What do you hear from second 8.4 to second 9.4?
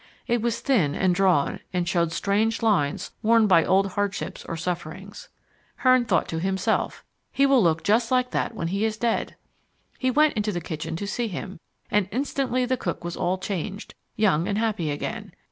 when he is dead."